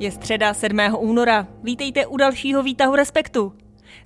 [0.00, 0.78] Je středa 7.
[0.98, 1.46] února.
[1.62, 3.52] Vítejte u dalšího výtahu Respektu.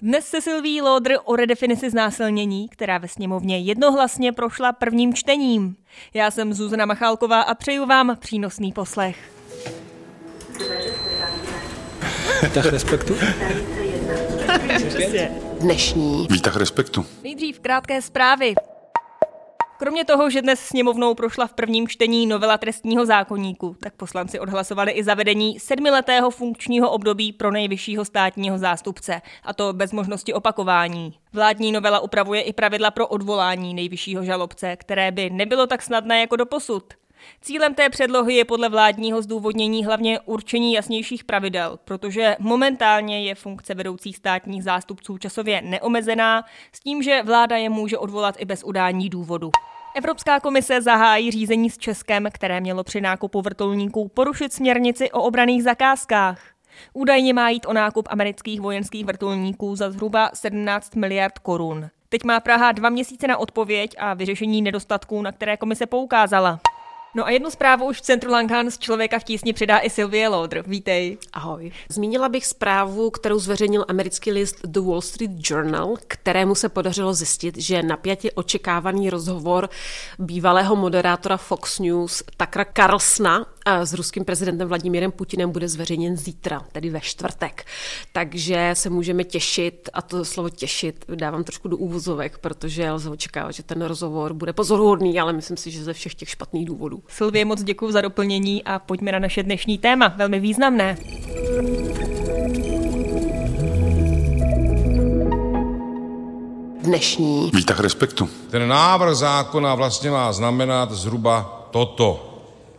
[0.03, 5.77] Dnes se Silví Lodr o redefinici znásilnění, která ve sněmovně jednohlasně prošla prvním čtením.
[6.15, 9.17] Já jsem Zuzana Machálková a přeju vám přínosný poslech.
[12.43, 13.15] Výtah respektu?
[15.61, 17.07] Dnešní Výtah respektu.
[17.23, 18.55] Nejdřív krátké zprávy.
[19.83, 24.93] Kromě toho, že dnes sněmovnou prošla v prvním čtení novela trestního zákonníku, tak poslanci odhlasovali
[24.93, 31.15] i zavedení sedmiletého funkčního období pro nejvyššího státního zástupce, a to bez možnosti opakování.
[31.33, 36.37] Vládní novela upravuje i pravidla pro odvolání nejvyššího žalobce, které by nebylo tak snadné jako
[36.37, 36.85] doposud.
[37.41, 43.75] Cílem té předlohy je podle vládního zdůvodnění hlavně určení jasnějších pravidel, protože momentálně je funkce
[43.75, 49.09] vedoucích státních zástupců časově neomezená, s tím, že vláda je může odvolat i bez udání
[49.09, 49.51] důvodu.
[49.97, 55.63] Evropská komise zahájí řízení s Českem, které mělo při nákupu vrtulníků porušit směrnici o obraných
[55.63, 56.41] zakázkách.
[56.93, 61.89] Údajně má jít o nákup amerických vojenských vrtulníků za zhruba 17 miliard korun.
[62.09, 66.61] Teď má Praha dva měsíce na odpověď a vyřešení nedostatků, na které komise poukázala.
[67.15, 70.29] No a jednu zprávu už v centru Lankán z člověka v tísni přidá i Sylvie
[70.29, 70.63] Lodr.
[70.67, 71.19] Vítej.
[71.33, 71.73] Ahoj.
[71.89, 77.59] Zmínila bych zprávu, kterou zveřejnil americký list The Wall Street Journal, kterému se podařilo zjistit,
[77.59, 79.69] že napjatě očekávaný rozhovor
[80.19, 86.91] bývalého moderátora Fox News Takra Carlsna s ruským prezidentem Vladimírem Putinem bude zveřejněn zítra, tedy
[86.91, 87.65] ve čtvrtek.
[88.13, 93.53] Takže se můžeme těšit, a to slovo těšit dávám trošku do úvozovek, protože lze očekávat,
[93.53, 97.03] že ten rozhovor bude pozoruhodný, ale myslím si, že ze všech těch špatných důvodů.
[97.09, 100.97] Silvie, moc děkuji za doplnění a pojďme na naše dnešní téma, velmi významné.
[106.83, 108.29] Dnešní Výtah respektu.
[108.51, 112.32] Ten návrh zákona vlastně má znamenat zhruba toto.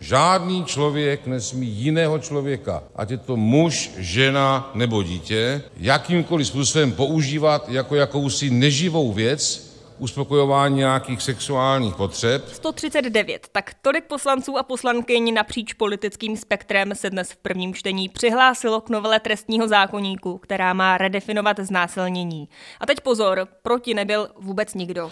[0.03, 7.69] Žádný člověk nesmí jiného člověka, ať je to muž, žena nebo dítě, jakýmkoliv způsobem používat
[7.69, 12.43] jako jakousi neživou věc, uspokojování nějakých sexuálních potřeb.
[12.51, 13.47] 139.
[13.51, 18.89] Tak tolik poslanců a poslankyň napříč politickým spektrem se dnes v prvním čtení přihlásilo k
[18.89, 22.49] novele trestního zákoníku, která má redefinovat znásilnění.
[22.79, 25.11] A teď pozor, proti nebyl vůbec nikdo.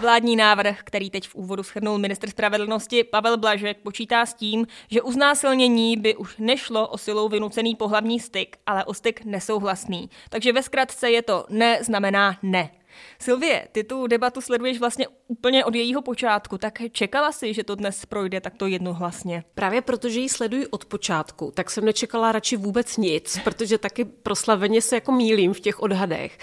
[0.00, 5.02] Vládní návrh, který teď v úvodu shrnul ministr spravedlnosti Pavel Blažek, počítá s tím, že
[5.02, 10.10] u znásilnění by už nešlo o silou vynucený pohlavní styk, ale o styk nesouhlasný.
[10.30, 12.70] Takže ve zkratce je to ne znamená ne.
[13.18, 17.74] Silvie, ty tu debatu sleduješ vlastně úplně od jejího počátku, tak čekala si, že to
[17.74, 19.44] dnes projde takto jednohlasně?
[19.54, 24.82] Právě protože ji sleduji od počátku, tak jsem nečekala radši vůbec nic, protože taky proslaveně
[24.82, 26.38] se jako mílím v těch odhadech.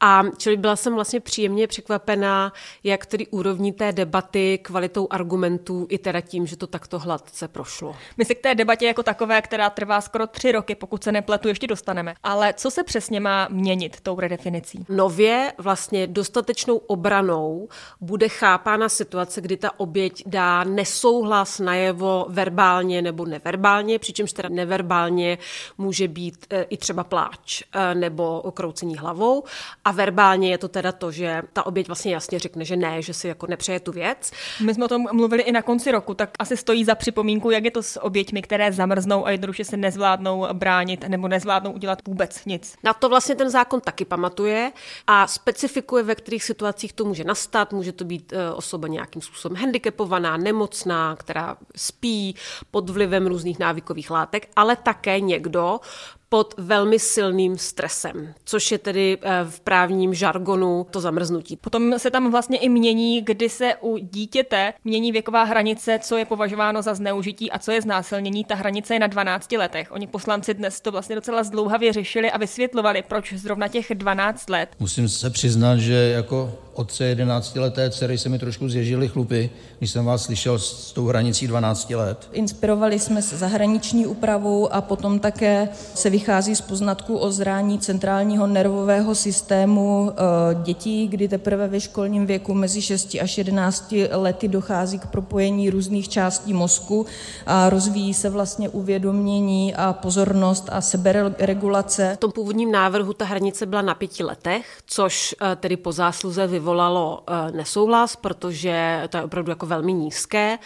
[0.00, 2.52] A čili byla jsem vlastně příjemně překvapená,
[2.84, 7.96] jak tedy úrovní té debaty, kvalitou argumentů i teda tím, že to takto hladce prošlo.
[8.16, 11.48] My se k té debatě jako takové, která trvá skoro tři roky, pokud se nepletu,
[11.48, 12.14] ještě dostaneme.
[12.22, 14.86] Ale co se přesně má měnit tou redefinicí?
[14.88, 17.68] Nově vlastně dostatečnou obranou
[18.00, 25.38] bude chápána situace, kdy ta oběť dá nesouhlas najevo verbálně nebo neverbálně, přičemž teda neverbálně
[25.78, 29.44] může být e, i třeba pláč e, nebo okroucení hlavou
[29.84, 33.14] a verbálně je to teda to, že ta oběť vlastně jasně řekne, že ne, že
[33.14, 34.30] si jako nepřeje tu věc.
[34.64, 37.64] My jsme o tom mluvili i na konci roku, tak asi stojí za připomínku, jak
[37.64, 42.44] je to s oběťmi, které zamrznou a jednoduše se nezvládnou bránit nebo nezvládnou udělat vůbec
[42.44, 42.76] nic.
[42.84, 44.72] Na to vlastně ten zákon taky pamatuje
[45.06, 47.72] a specifikuje, ve kterých situacích to může nastat.
[47.72, 52.34] Může to být e, osoba nějakým způsobem handicapovaná, nemocná, která spí
[52.70, 55.80] pod vlivem různých návykových látek, ale také někdo,
[56.32, 61.56] pod velmi silným stresem, což je tedy v právním žargonu to zamrznutí.
[61.56, 66.24] Potom se tam vlastně i mění, kdy se u dítěte mění věková hranice, co je
[66.24, 68.44] považováno za zneužití a co je znásilnění.
[68.44, 69.92] Ta hranice je na 12 letech.
[69.92, 74.68] Oni poslanci dnes to vlastně docela zdlouhavě řešili a vysvětlovali, proč zrovna těch 12 let.
[74.80, 79.90] Musím se přiznat, že jako otce 11 leté dcery se mi trošku zježily chlupy, když
[79.90, 82.28] jsem vás slyšel s tou hranicí 12 let.
[82.32, 88.46] Inspirovali jsme se zahraniční úpravou a potom také se vychází z poznatků o zrání centrálního
[88.46, 90.12] nervového systému
[90.62, 96.08] dětí, kdy teprve ve školním věku mezi 6 až 11 lety dochází k propojení různých
[96.08, 97.06] částí mozku
[97.46, 102.12] a rozvíjí se vlastně uvědomění a pozornost a seberegulace.
[102.14, 107.22] V tom původním návrhu ta hranice byla na pěti letech, což tedy po zásluze vyvolalo
[107.52, 110.58] nesouhlas, protože to je opravdu jako velmi nízké.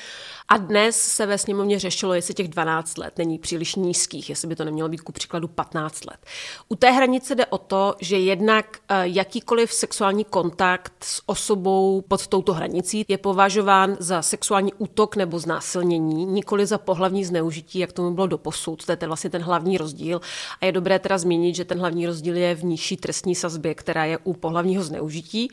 [0.49, 4.57] A dnes se ve sněmovně řešilo, jestli těch 12 let není příliš nízkých, jestli by
[4.57, 6.17] to nemělo být ku příkladu 15 let.
[6.69, 12.27] U té hranice jde o to, že jednak eh, jakýkoliv sexuální kontakt s osobou pod
[12.27, 18.11] touto hranicí je považován za sexuální útok nebo znásilnění, nikoli za pohlavní zneužití, jak tomu
[18.11, 18.85] bylo doposud.
[18.85, 20.21] To je ten vlastně ten hlavní rozdíl.
[20.61, 24.05] A je dobré teda zmínit, že ten hlavní rozdíl je v nižší trestní sazbě, která
[24.05, 25.49] je u pohlavního zneužití.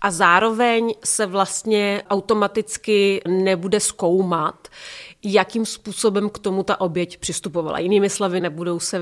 [0.00, 4.33] A zároveň se vlastně automaticky nebude zkoumat,
[5.24, 7.78] jakým způsobem k tomu ta oběť přistupovala.
[7.78, 8.98] Jinými slovy, nebudou se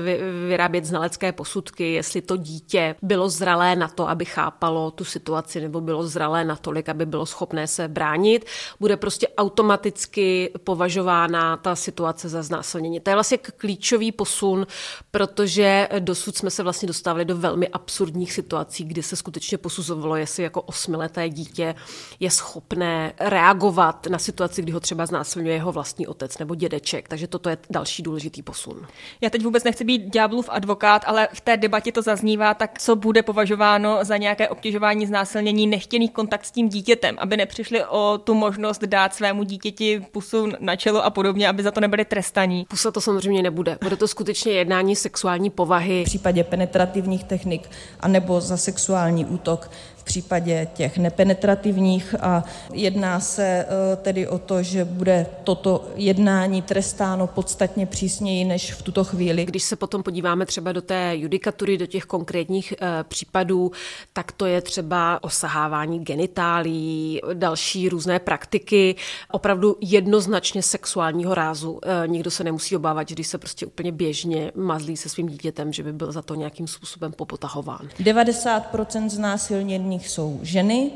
[0.47, 5.81] vyrábět znalecké posudky, jestli to dítě bylo zralé na to, aby chápalo tu situaci, nebo
[5.81, 8.45] bylo zralé natolik, aby bylo schopné se bránit.
[8.79, 12.99] Bude prostě automaticky považována ta situace za znásilnění.
[12.99, 14.67] To je vlastně klíčový posun,
[15.11, 20.43] protože dosud jsme se vlastně dostávali do velmi absurdních situací, kdy se skutečně posuzovalo, jestli
[20.43, 21.75] jako osmileté dítě
[22.19, 27.27] je schopné reagovat na situaci, kdy ho třeba znásilňuje jeho vlastní otec nebo dědeček, takže
[27.27, 28.87] toto je další důležitý posun.
[29.21, 32.95] Já teď vůbec nechci být ďáblův advokát, ale v té debatě to zaznívá, tak co
[32.95, 38.33] bude považováno za nějaké obtěžování, znásilnění, nechtěný kontakt s tím dítětem, aby nepřišli o tu
[38.33, 42.65] možnost dát svému dítěti pusu na čelo a podobně, aby za to nebyli trestaní.
[42.69, 43.77] Pusa to samozřejmě nebude.
[43.81, 46.01] Bude to skutečně jednání sexuální povahy.
[46.01, 49.69] V případě penetrativních technik anebo za sexuální útok
[50.03, 56.61] v případě těch nepenetrativních a jedná se e, tedy o to, že bude toto jednání
[56.61, 59.45] trestáno podstatně přísněji než v tuto chvíli.
[59.45, 63.71] Když se potom podíváme třeba do té judikatury, do těch konkrétních e, případů,
[64.13, 68.95] tak to je třeba osahávání genitálí, další různé praktiky,
[69.31, 71.79] opravdu jednoznačně sexuálního rázu.
[71.83, 75.73] E, nikdo se nemusí obávat, že když se prostě úplně běžně mazlí se svým dítětem,
[75.73, 77.89] že by byl za to nějakým způsobem popotahován.
[77.99, 80.91] 90% znásilnění znásilněných jsou ženy,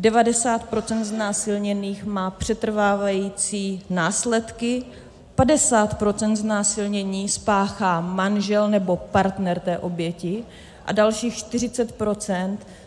[0.00, 4.84] 90% znásilněných má přetrvávající následky,
[5.36, 10.44] 50% znásilnění spáchá manžel nebo partner té oběti.
[10.86, 11.94] A dalších 40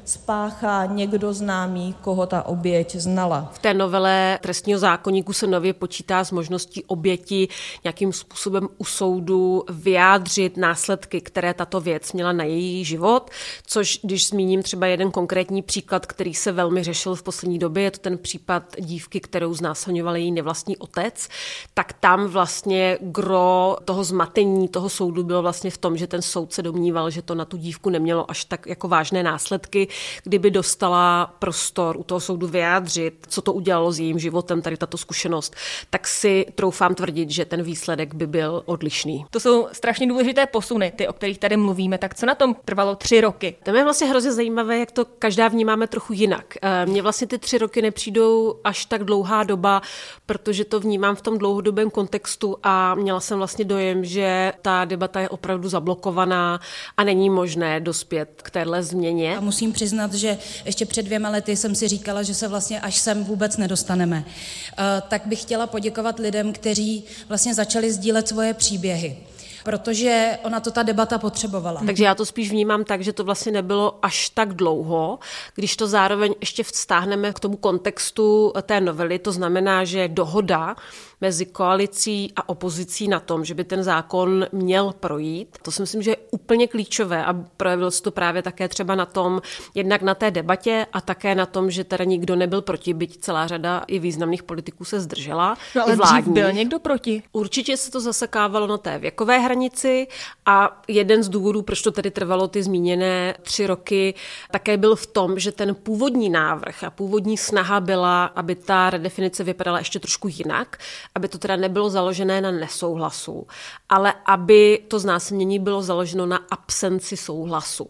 [0.05, 3.51] spáchá někdo známý, koho ta oběť znala.
[3.53, 7.47] V té novele trestního zákonníku se nově počítá s možností oběti
[7.83, 13.29] nějakým způsobem u soudu vyjádřit následky, které tato věc měla na její život,
[13.65, 17.91] což když zmíním třeba jeden konkrétní příklad, který se velmi řešil v poslední době, je
[17.91, 21.27] to ten případ dívky, kterou znásilňoval její nevlastní otec,
[21.73, 26.53] tak tam vlastně gro toho zmatení toho soudu bylo vlastně v tom, že ten soud
[26.53, 29.87] se domníval, že to na tu dívku nemělo až tak jako vážné následky,
[30.23, 34.97] kdyby dostala prostor u toho soudu vyjádřit, co to udělalo s jejím životem, tady tato
[34.97, 35.55] zkušenost,
[35.89, 39.25] tak si troufám tvrdit, že ten výsledek by byl odlišný.
[39.29, 41.97] To jsou strašně důležité posuny, ty, o kterých tady mluvíme.
[41.97, 43.55] Tak co na tom trvalo tři roky?
[43.63, 46.55] To je vlastně hrozně zajímavé, jak to každá vnímáme trochu jinak.
[46.61, 49.81] Eh, mně vlastně ty tři roky nepřijdou až tak dlouhá doba,
[50.25, 55.19] protože to vnímám v tom dlouhodobém kontextu a měla jsem vlastně dojem, že ta debata
[55.19, 56.59] je opravdu zablokovaná
[56.97, 59.37] a není možné dospět k téhle změně.
[59.37, 62.95] A musím přiznat, že ještě před dvěma lety jsem si říkala, že se vlastně až
[62.95, 64.23] sem vůbec nedostaneme.
[64.25, 69.17] Eh, tak bych chtěla poděkovat lidem, kteří vlastně začali sdílet svoje příběhy
[69.63, 71.81] protože ona to ta debata potřebovala.
[71.85, 75.19] Takže já to spíš vnímám tak, že to vlastně nebylo až tak dlouho,
[75.55, 80.75] když to zároveň ještě vztáhneme k tomu kontextu té novely, to znamená, že dohoda
[81.23, 85.57] mezi koalicí a opozicí na tom, že by ten zákon měl projít.
[85.61, 89.05] To si myslím, že je úplně klíčové a projevil se to právě také třeba na
[89.05, 89.41] tom,
[89.75, 93.47] jednak na té debatě a také na tom, že teda nikdo nebyl proti, byť celá
[93.47, 95.57] řada i významných politiků se zdržela.
[95.75, 96.33] No ale vládní.
[96.33, 97.23] byl někdo proti?
[97.31, 100.07] Určitě se to zasekávalo na té věkové hranici
[100.45, 104.13] a jeden z důvodů, proč to tedy trvalo ty zmíněné tři roky,
[104.51, 109.43] také byl v tom, že ten původní návrh a původní snaha byla, aby ta redefinice
[109.43, 110.77] vypadala ještě trošku jinak,
[111.15, 113.47] aby to teda nebylo založené na nesouhlasu,
[113.89, 117.89] ale aby to znásilnění bylo založeno na absenci souhlasu.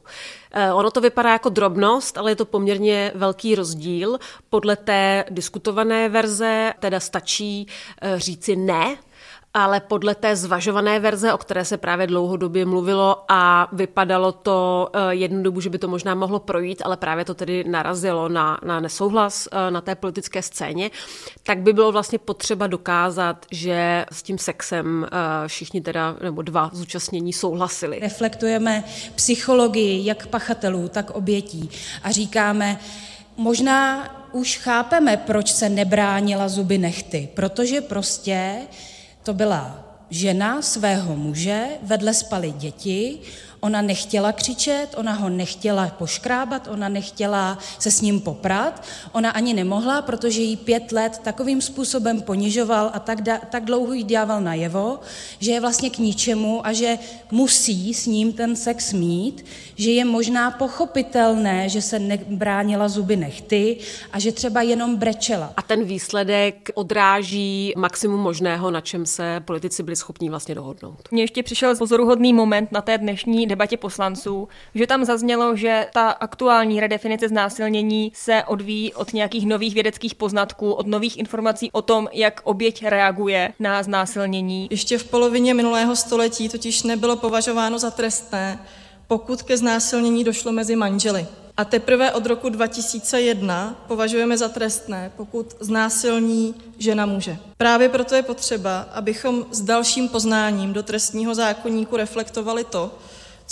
[0.51, 4.19] Eh, ono to vypadá jako drobnost, ale je to poměrně velký rozdíl.
[4.49, 7.67] Podle té diskutované verze teda stačí
[8.01, 8.97] eh, říci ne,
[9.53, 14.99] ale podle té zvažované verze, o které se právě dlouhodobě mluvilo a vypadalo to eh,
[15.09, 18.79] jednu dobu, že by to možná mohlo projít, ale právě to tedy narazilo na, na
[18.79, 20.91] nesouhlas eh, na té politické scéně,
[21.43, 26.69] tak by bylo vlastně potřeba dokázat, že s tím sexem eh, všichni teda, nebo dva
[26.73, 27.99] zúčastnění souhlasili.
[27.99, 28.83] Reflektujeme
[29.15, 31.69] psychologii jak pachatelů, tak obětí
[32.03, 32.79] a říkáme,
[33.37, 38.57] možná už chápeme, proč se nebránila zuby nechty, protože prostě
[39.23, 43.19] to byla žena svého muže, vedle spaly děti,
[43.63, 49.53] Ona nechtěla křičet, ona ho nechtěla poškrábat, ona nechtěla se s ním poprat, ona ani
[49.53, 54.41] nemohla, protože jí pět let takovým způsobem ponižoval a tak, da, tak dlouho jí dával
[54.41, 54.99] najevo,
[55.39, 56.97] že je vlastně k ničemu a že
[57.31, 63.77] musí s ním ten sex mít, že je možná pochopitelné, že se nebránila zuby nechty
[64.11, 65.53] a že třeba jenom brečela.
[65.57, 71.07] A ten výsledek odráží maximum možného, na čem se politici byli schopni vlastně dohodnout.
[71.11, 76.09] Mně ještě přišel pozoruhodný moment na té dnešní debatě poslanců, že tam zaznělo, že ta
[76.09, 82.07] aktuální redefinice znásilnění se odvíjí od nějakých nových vědeckých poznatků, od nových informací o tom,
[82.13, 84.67] jak oběť reaguje na znásilnění.
[84.71, 88.59] Ještě v polovině minulého století totiž nebylo považováno za trestné,
[89.07, 91.27] pokud ke znásilnění došlo mezi manželi.
[91.57, 97.37] A teprve od roku 2001 považujeme za trestné, pokud znásilní žena muže.
[97.57, 102.91] Právě proto je potřeba, abychom s dalším poznáním do trestního zákonníku reflektovali to,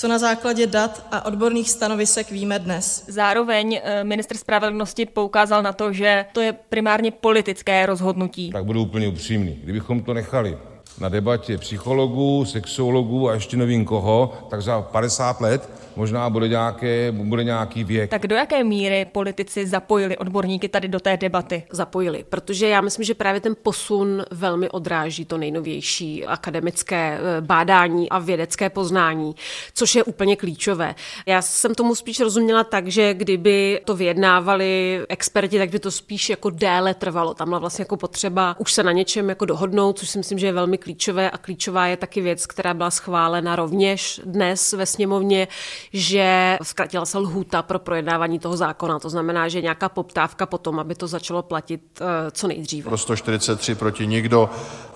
[0.01, 3.05] co na základě dat a odborných stanovisek víme dnes.
[3.07, 8.49] Zároveň eh, minister spravedlnosti poukázal na to, že to je primárně politické rozhodnutí.
[8.49, 9.59] Tak budu úplně upřímný.
[9.63, 10.57] Kdybychom to nechali
[11.01, 17.11] na debatě psychologů, sexologů a ještě nevím koho, tak za 50 let možná bude, nějaké,
[17.11, 18.09] bude nějaký věk.
[18.09, 21.63] Tak do jaké míry politici zapojili odborníky tady do té debaty?
[21.71, 28.09] Zapojili, protože já myslím, že právě ten posun velmi odráží to nejnovější akademické eh, bádání
[28.09, 29.35] a vědecké poznání,
[29.73, 30.95] což je úplně klíčové.
[31.25, 36.29] Já jsem tomu spíš rozuměla tak, že kdyby to vyjednávali experti, tak by to spíš
[36.29, 37.33] jako déle trvalo.
[37.33, 40.45] Tam byla vlastně jako potřeba už se na něčem jako dohodnout, což si myslím, že
[40.45, 40.90] je velmi klíčové
[41.31, 45.47] a klíčová je taky věc, která byla schválena rovněž dnes ve sněmovně,
[45.93, 48.99] že zkratila se lhůta pro projednávání toho zákona.
[48.99, 52.89] To znamená, že nějaká poptávka potom, aby to začalo platit eh, co nejdříve.
[52.89, 54.49] Pro 143 proti nikdo.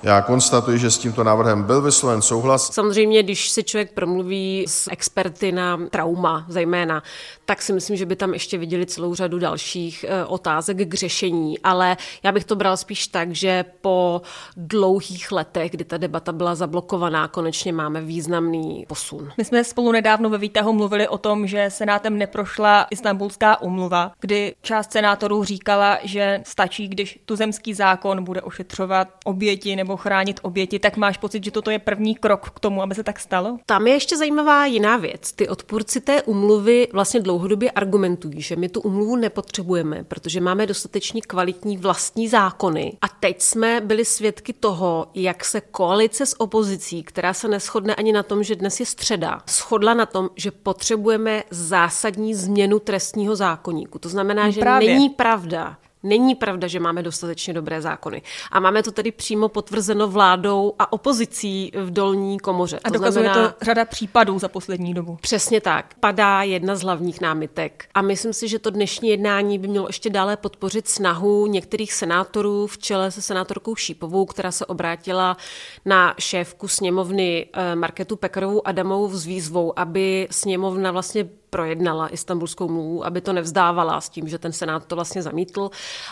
[0.03, 2.73] Já konstatuji, že s tímto návrhem byl vysloven souhlas.
[2.73, 7.03] Samozřejmě, když si člověk promluví s experty na trauma zejména,
[7.45, 11.59] tak si myslím, že by tam ještě viděli celou řadu dalších eh, otázek k řešení.
[11.59, 14.21] Ale já bych to bral spíš tak, že po
[14.57, 19.31] dlouhých letech, kdy ta debata byla zablokovaná, konečně máme významný posun.
[19.37, 24.55] My jsme spolu nedávno ve výtahu mluvili o tom, že Senátem neprošla Istanbulská umluva, kdy
[24.61, 30.97] část senátorů říkala, že stačí, když tuzemský zákon bude ošetřovat oběti nebo chránit oběti, tak
[30.97, 33.57] máš pocit, že toto je první krok k tomu, aby se tak stalo?
[33.65, 35.31] Tam je ještě zajímavá jiná věc.
[35.31, 41.21] Ty odpůrci té umluvy vlastně dlouhodobě argumentují, že my tu umluvu nepotřebujeme, protože máme dostatečně
[41.21, 42.97] kvalitní vlastní zákony.
[43.01, 48.13] A teď jsme byli svědky toho, jak se koalice s opozicí, která se neschodne ani
[48.13, 53.99] na tom, že dnes je středa, shodla na tom, že potřebujeme zásadní změnu trestního zákonníku.
[53.99, 54.93] To znamená, že Právě.
[54.93, 58.21] není pravda, Není pravda, že máme dostatečně dobré zákony.
[58.51, 62.79] A máme to tedy přímo potvrzeno vládou a opozicí v dolní komoře.
[62.83, 65.17] A to dokazuje znamená, to řada případů za poslední dobu.
[65.21, 65.93] Přesně tak.
[65.99, 67.85] Padá jedna z hlavních námitek.
[67.93, 72.67] A myslím si, že to dnešní jednání by mělo ještě dále podpořit snahu některých senátorů
[72.67, 75.37] v čele se senátorkou Šípovou, která se obrátila
[75.85, 83.05] na šéfku sněmovny eh, Marketu Pekarovou Adamovou s výzvou, aby sněmovna vlastně projednala istambulskou mluvu,
[83.05, 85.69] aby to nevzdávala s tím, že ten senát to vlastně zamítl.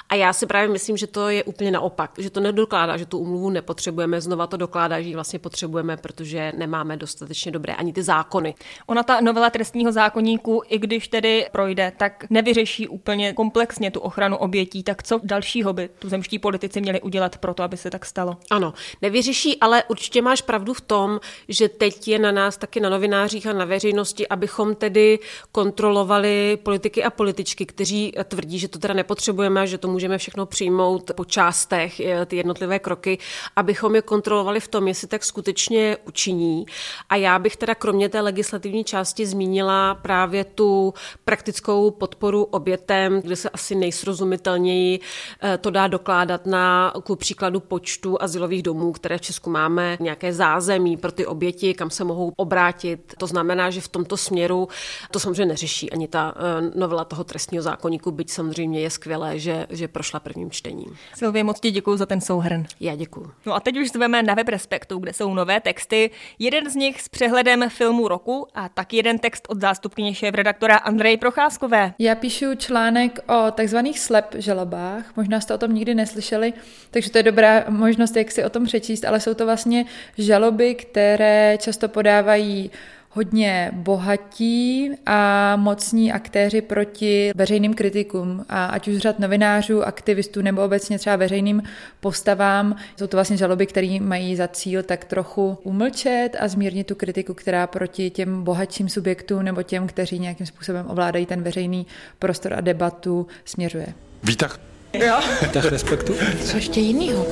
[0.10, 3.18] A já si právě myslím, že to je úplně naopak, že to nedokládá, že tu
[3.18, 8.04] umluvu nepotřebujeme, znova to dokládá, že ji vlastně potřebujeme, protože nemáme dostatečně dobré ani ty
[8.04, 8.56] zákony.
[8.88, 14.38] Ona ta novela trestního zákonníku, i když tedy projde, tak nevyřeší úplně komplexně tu ochranu
[14.38, 14.84] obětí.
[14.84, 18.38] Tak co dalšího by tu zemští politici měli udělat pro to, aby se tak stalo?
[18.52, 22.90] Ano, nevyřeší, ale určitě máš pravdu v tom, že teď je na nás taky na
[22.90, 25.20] novinářích a na veřejnosti, abychom tedy
[25.52, 31.12] kontrolovali politiky a političky, kteří tvrdí, že to teda nepotřebujeme že to můžeme všechno přijmout
[31.16, 33.18] po částech, ty jednotlivé kroky,
[33.56, 36.66] abychom je kontrolovali v tom, jestli tak skutečně učiní.
[37.10, 40.94] A já bych teda kromě té legislativní části zmínila právě tu
[41.26, 45.00] praktickou podporu obětem, kde se asi nejsrozumitelněji
[45.42, 50.34] eh, to dá dokládat na ku příkladu počtu asilových domů, které v Česku máme, nějaké
[50.34, 53.14] zázemí pro ty oběti, kam se mohou obrátit.
[53.18, 54.68] To znamená, že v tomto směru
[55.12, 59.68] to samozřejmě neřeší ani ta eh, novela toho trestního zákonníku, byť samozřejmě je skvělé, že,
[59.70, 60.96] že prošla prvním čtením.
[61.16, 62.66] Silvě, moc ti děkuji za ten souhrn.
[62.80, 63.32] Já děkuji.
[63.46, 66.12] No a teď už zveme na web Respektu, kde jsou nové texty.
[66.40, 71.18] Jeden z nich s přehledem filmu roku a tak jeden text od zástupkyně šéf-redaktora Andrej
[71.18, 71.94] Procházkové.
[72.00, 75.16] Já píšu článek o takzvaných slep žalobách.
[75.16, 76.54] Možná jste o tom nikdy neslyšeli,
[76.92, 79.86] takže to je dobrá možnost, jak si o tom přečíst, ale jsou to vlastně
[80.18, 82.72] žaloby, které často podávají
[83.14, 90.66] hodně bohatí a mocní aktéři proti veřejným kritikům, a ať už řad novinářů, aktivistů nebo
[90.66, 91.64] obecně třeba veřejným
[92.00, 92.76] postavám.
[93.00, 97.34] Jsou to vlastně žaloby, které mají za cíl tak trochu umlčet a zmírnit tu kritiku,
[97.34, 101.88] která proti těm bohatším subjektům nebo těm, kteří nějakým způsobem ovládají ten veřejný
[102.20, 103.88] prostor a debatu, směřuje.
[104.24, 104.60] Výtah.
[104.94, 105.20] Jo.
[105.42, 106.16] Výtah respektu.
[106.46, 107.28] Co ještě jinýho?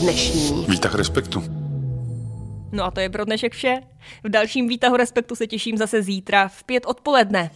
[0.00, 0.66] Dnešní.
[0.68, 1.61] Výtah respektu.
[2.72, 3.80] No a to je pro dnešek vše.
[4.24, 7.50] V dalším výtahu Respektu se těším zase zítra v pět odpoledne.